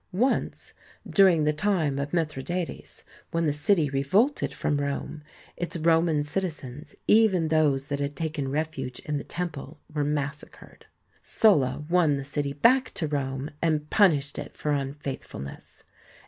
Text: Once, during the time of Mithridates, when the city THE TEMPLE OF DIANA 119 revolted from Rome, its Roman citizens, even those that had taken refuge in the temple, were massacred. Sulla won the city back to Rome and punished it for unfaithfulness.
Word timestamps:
Once, 0.13 0.73
during 1.07 1.43
the 1.43 1.53
time 1.53 1.99
of 1.99 2.11
Mithridates, 2.11 3.03
when 3.29 3.45
the 3.45 3.53
city 3.53 3.87
THE 3.87 4.01
TEMPLE 4.01 4.19
OF 4.23 4.33
DIANA 4.33 4.51
119 4.55 4.55
revolted 4.57 4.59
from 4.97 5.11
Rome, 5.11 5.23
its 5.55 5.77
Roman 5.77 6.23
citizens, 6.23 6.95
even 7.07 7.49
those 7.49 7.87
that 7.89 7.99
had 7.99 8.15
taken 8.15 8.49
refuge 8.49 8.97
in 9.01 9.17
the 9.17 9.23
temple, 9.23 9.79
were 9.93 10.03
massacred. 10.03 10.87
Sulla 11.21 11.83
won 11.87 12.17
the 12.17 12.23
city 12.23 12.53
back 12.53 12.89
to 12.95 13.05
Rome 13.05 13.51
and 13.61 13.91
punished 13.91 14.39
it 14.39 14.57
for 14.57 14.71
unfaithfulness. 14.71 15.83